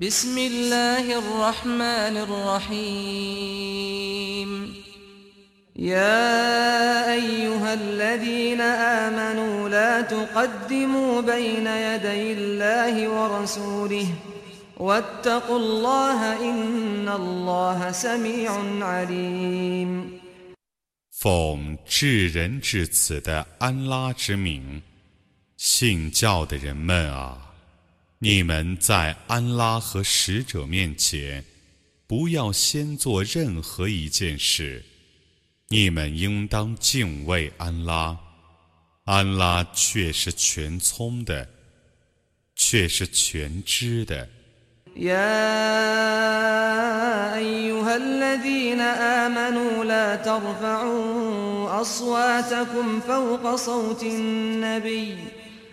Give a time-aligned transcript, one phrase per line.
[0.00, 2.16] بسم الله الرحمن
[2.86, 3.68] الرحيم
[5.76, 14.06] يا أيها الذين آمنوا لا تقدموا بين يدي الله ورسوله
[14.76, 18.52] واتقوا الله إن الله سميع
[18.86, 20.20] عليم
[21.10, 24.80] 奉至仁至此的安拉之名，
[25.56, 27.48] 信教的人们啊！
[28.23, 31.43] 你们在安拉和使者面前，
[32.07, 34.81] 不要先做任何一件事。
[35.67, 38.17] 你们应当敬畏安拉，
[39.03, 41.49] 安拉却是全聪的，
[42.55, 44.29] 却是全知的。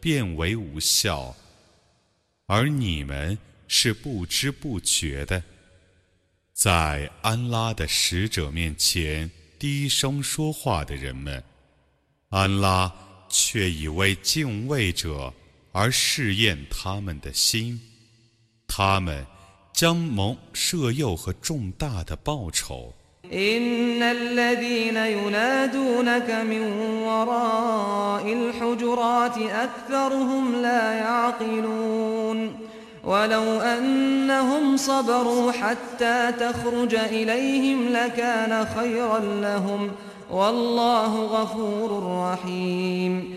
[0.00, 1.36] 变为无效，
[2.46, 3.36] 而你们
[3.68, 5.42] 是不知不觉的，
[6.52, 11.42] 在安拉的使者面前低声说话的人们，
[12.30, 12.92] 安拉
[13.28, 15.32] 却以为敬畏者
[15.72, 17.80] 而试验他们的心，
[18.66, 19.24] 他们
[19.72, 22.94] 将蒙赦诱和重大的报酬。
[23.29, 26.61] إن الذين ينادونك من
[27.01, 32.59] وراء الحجرات أكثرهم لا يعقلون
[33.03, 39.91] ولو أنهم صبروا حتى تخرج إليهم لكان خيرا لهم
[40.29, 41.89] والله غفور
[42.21, 43.35] رحيم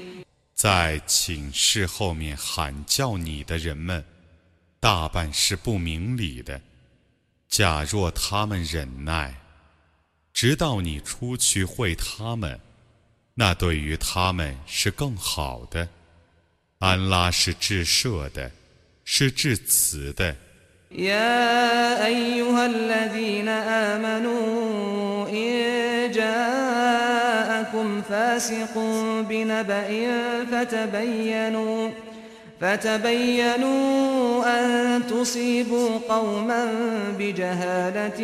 [0.55, 4.05] 在寝室后面喊叫你的人们，
[4.81, 6.61] 大半是不明理的。
[7.49, 9.35] 假若他们忍耐，
[10.33, 12.61] 直到你出去会他们，
[13.35, 15.89] 那对于他们是更好的。
[16.79, 18.51] 安拉是至赦的，
[19.05, 20.37] 是至慈的。
[30.51, 32.02] فتبينوا
[34.45, 36.65] أن تصيبوا قوما
[37.19, 38.21] بجهالة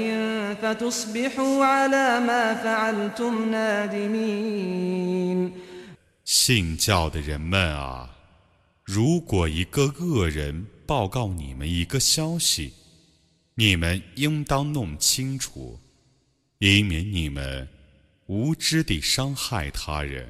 [0.55, 5.53] فتصبحوا على ما فعلتم نادمين
[6.25, 8.11] 信教的人们啊，
[8.83, 12.73] 如果一个恶人报告你们一个消息，
[13.55, 15.79] 你们应当弄清楚，
[16.59, 17.69] 以免你们
[18.27, 20.27] 无知地伤害他人，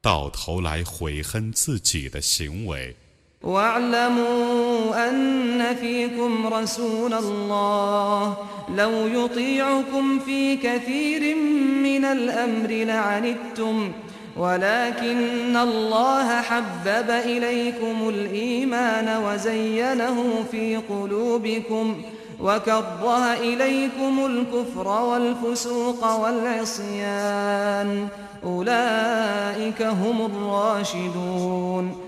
[0.00, 2.96] 到头来悔恨自己的行为。
[3.43, 8.37] واعلموا أن فيكم رسول الله.
[8.75, 11.35] لو يطيعكم في كثير
[11.83, 13.91] من الأمر لعنتم
[14.37, 22.01] ولكن الله حبب إليكم الإيمان وزينه في قلوبكم
[22.41, 28.07] وكره إليكم الكفر والفسوق والعصيان.
[28.43, 32.04] أولئك هم الراشدون.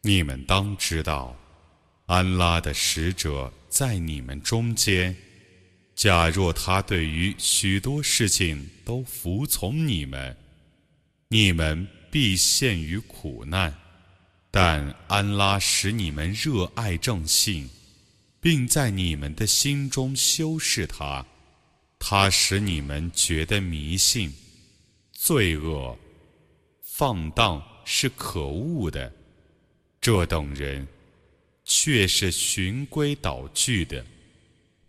[0.00, 1.36] 你们当知道，
[2.06, 5.14] 安拉的使者在你们中间。
[5.94, 10.34] 假若他对于许多事情都服从你们，
[11.28, 13.74] 你们必陷于苦难。
[14.50, 17.68] 但安拉使你们热爱正信，
[18.40, 21.24] 并在你们的心中修饰它。
[22.14, 24.30] 他使你们觉得迷信、
[25.12, 25.98] 罪恶、
[26.82, 29.10] 放荡是可恶的，
[29.98, 30.86] 这等人
[31.64, 34.04] 却是循规蹈矩的。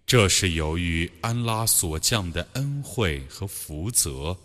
[0.06, 4.38] 这是由于安拉所降的恩惠和福泽。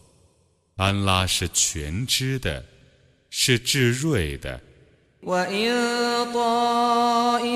[0.76, 2.64] 安拉是全知的，
[3.28, 4.60] 是至睿的。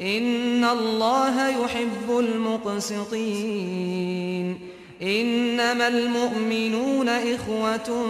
[0.00, 2.18] إن الله يحب
[3.28, 3.78] المقسطين
[5.02, 8.06] إنما المؤمنون إخوة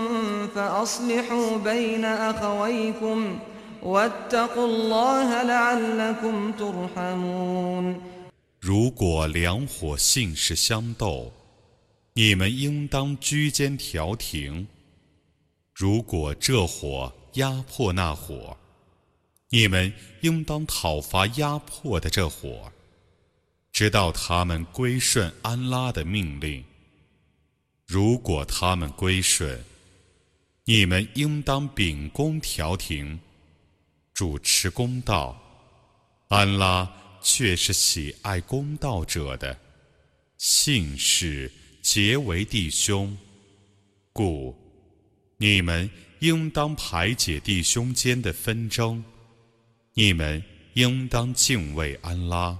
[0.54, 3.38] فأصلحوا بين أخويكم
[3.82, 8.00] واتقوا الله لعلكم ترحمون
[8.60, 11.32] 如果两伙姓氏相斗，
[12.14, 14.66] 你们应当居间调停。
[15.74, 18.56] 如果这伙压迫那伙，
[19.53, 22.73] 你们应当讨伐压迫的这伙，
[23.71, 26.65] 直到他们归顺安拉的命令。
[27.85, 29.63] 如果他们归顺，
[30.65, 33.19] 你们应当秉公调停，
[34.11, 35.39] 主持公道。
[36.29, 36.91] 安拉
[37.21, 39.55] 却是喜爱公道者的。
[40.39, 41.51] 姓氏
[41.83, 43.15] 结为弟兄，
[44.13, 44.57] 故
[45.37, 45.87] 你们
[46.21, 49.03] 应当排解弟兄间的纷争。
[49.94, 50.44] 你们
[50.74, 52.56] 应当敬畏安拉，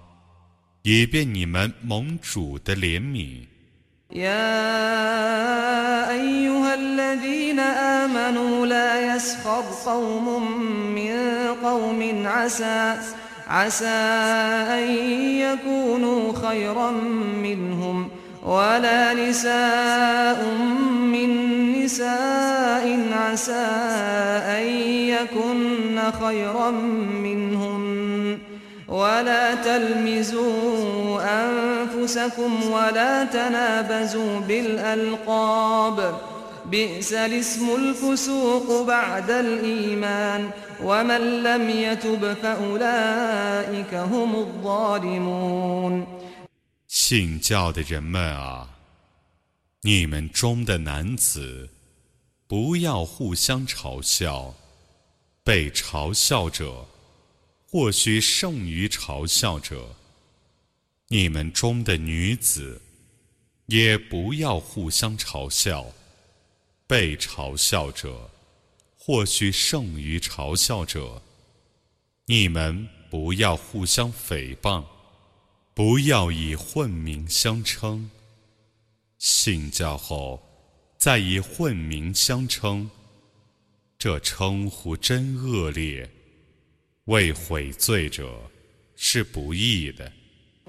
[0.82, 3.46] 以便你们蒙主的怜悯。
[4.10, 10.26] يا أيها الذين آمنوا لا يسخر قوم
[10.94, 11.12] من
[11.62, 12.96] قوم عسى
[13.46, 14.00] عسى
[14.78, 14.88] أن
[15.37, 18.10] يكونوا خيرا منهم
[18.43, 20.55] ولا نساء
[21.14, 21.31] من
[21.82, 23.69] نساء عسى
[24.58, 24.66] أن
[25.08, 26.70] يكن خيرا
[27.22, 28.38] منهن
[28.88, 36.14] ولا تلمزوا أنفسكم ولا تنابزوا بالألقاب
[36.70, 40.50] بئس الاسم الفسوق بعد الإيمان
[40.84, 46.06] ومن لم يتب فأولئك هم الظالمون
[46.88, 48.66] 信教的人们啊，
[49.85, 51.69] 你们中的男子，
[52.47, 54.56] 不要互相嘲笑，
[55.44, 56.88] 被嘲笑者。
[57.68, 59.94] 或许胜于嘲笑者。
[61.09, 62.81] 你们中的女子，
[63.65, 65.88] 也不要互相嘲笑；
[66.88, 68.30] 被嘲笑者，
[68.95, 71.21] 或许胜于嘲笑者。
[72.27, 74.85] 你们不要互相诽谤，
[75.74, 78.09] 不要以混名相称。
[79.22, 80.40] 信教后，
[80.96, 82.90] 再以混名相称，
[83.99, 86.08] 这称呼真恶劣。
[87.05, 88.38] 为悔罪者
[88.94, 90.12] 是不易的。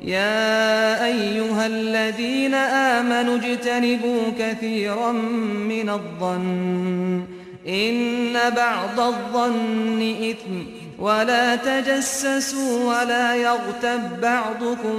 [0.02, 7.28] يا أيها الذين آمنوا اجتنبوا كثيرا من الظن
[7.68, 10.02] إن بعض الظن
[10.32, 14.98] إثم ولا تجسسوا ولا يغتب بعضكم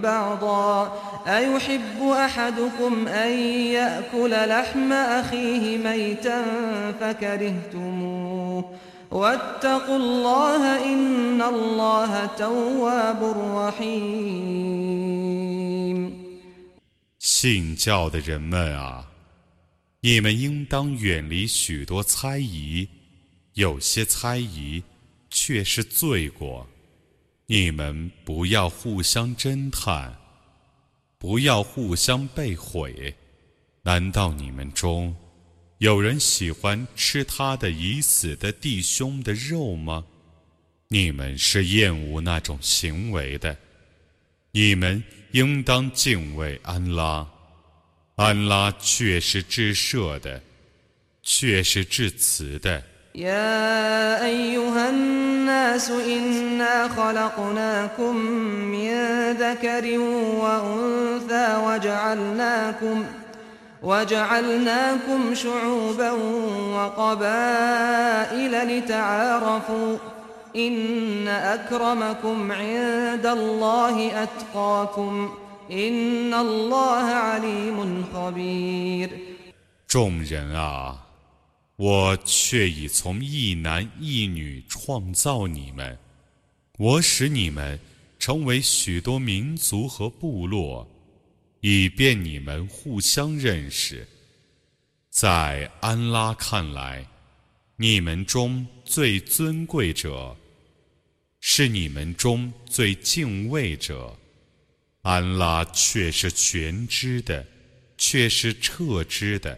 [0.00, 0.92] بعضا
[1.26, 3.30] أيحب أحدكم أن
[3.78, 6.44] يأكل لحم أخيه ميتا
[7.00, 8.64] فكرهتموه
[17.18, 19.06] 信教的人们啊，
[20.02, 22.88] 你们应当远离许多猜疑，
[23.54, 24.82] 有些猜疑
[25.45, 26.65] 却是罪过。
[27.47, 30.17] 你们不要互相侦探，
[31.17, 33.13] 不要互相被毁。
[33.81, 35.13] 难道你们中？
[35.79, 40.05] 有人喜欢吃他的已死的弟兄的肉吗？
[40.87, 43.57] 你们是厌恶那种行为的。
[44.51, 47.27] 你们应当敬畏安拉，
[48.15, 50.41] 安拉却是至赦的，
[51.21, 52.81] 却是至慈的。
[63.82, 66.10] وجعلناكم شعوبا
[66.74, 69.96] وقبائل لتعارفوا
[70.56, 75.30] إن أكرمكم عند الله أتقاكم
[75.70, 79.10] إن الله عليم خبير
[79.88, 81.01] 众人啊，
[81.75, 85.97] 我却已从一男一女创造你们，
[86.77, 87.79] 我使你们
[88.19, 90.87] 成为许多民族和部落。
[91.61, 94.05] 以便你们互相认识，
[95.09, 97.07] 在安拉看来，
[97.77, 100.35] 你们中最尊贵者
[101.39, 104.13] 是你们中最敬畏者。
[105.03, 107.45] 安拉却是全知的，
[107.97, 109.57] 却是彻知的。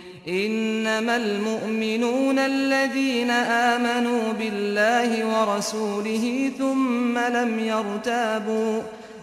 [0.28, 8.82] إنما المؤمنون الذين آمنوا بالله ورسوله ثم لم يرتابوا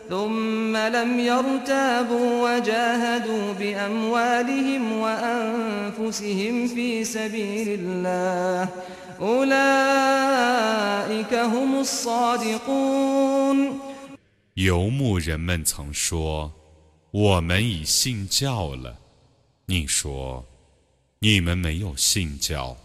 [0.09, 8.69] ثم لم يرتابوا وجاهدوا بأموالهم وأنفسهم في سبيل الله
[9.21, 10.53] أولئك
[11.33, 13.79] هم الصادقون
[14.55, 16.51] 游牧人们曾说：“
[17.11, 18.99] 我们已信教了。”
[19.65, 20.45] 你说。
[21.20, 22.76] 你们没有信教，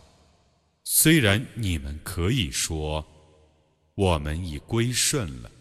[0.83, 3.05] 虽然你们可以说
[3.93, 5.51] 我们已归顺了，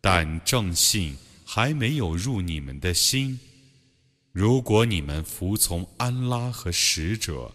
[0.00, 3.38] 但正信还没有入你们的心。
[4.32, 7.54] 如果你们服从安拉和使者，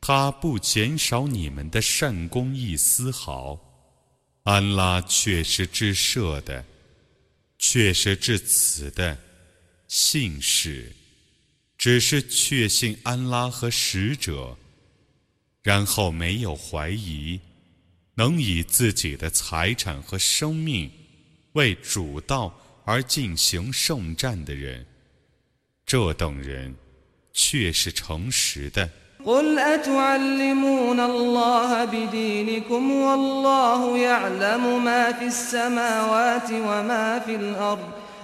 [0.00, 3.58] 他不减少你们的善功一丝毫。
[4.44, 6.64] 安拉却是至赦的，
[7.58, 9.18] 却是至慈的，
[9.88, 10.92] 信使。
[11.81, 14.57] 只是确信安拉和使者，
[15.61, 17.39] 然后没有怀疑，
[18.15, 20.91] 能以自己的财产和生命
[21.53, 24.85] 为主道而进行圣战的人，
[25.85, 26.75] 这等人
[27.31, 28.89] 却是诚实的。
[29.23, 29.77] والله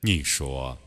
[0.00, 0.78] 你说：“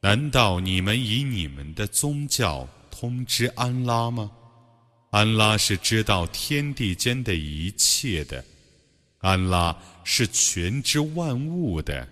[0.00, 4.30] 难道你们以你们的宗教通知安拉吗？
[5.10, 8.44] 安拉是知道天地间的一切的，
[9.18, 12.06] 安拉是全知万物的。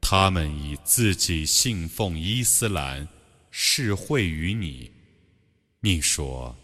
[0.00, 3.06] 他们以自己信奉伊斯兰，
[3.50, 4.90] 是会于你。
[5.80, 6.56] 你说。”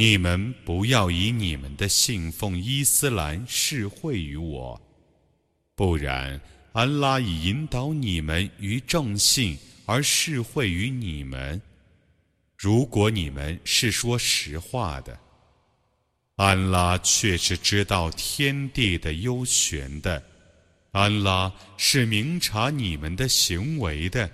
[0.00, 4.80] 你们不要以你们的信奉伊斯兰示惠于我，
[5.74, 6.40] 不然
[6.72, 11.60] 安拉已引导你们于正信而示惠于你们。
[12.56, 15.18] 如果你们是说实话的，
[16.36, 20.22] 安拉却是知道天地的幽玄的，
[20.92, 24.30] 安拉是明察你们的行为的。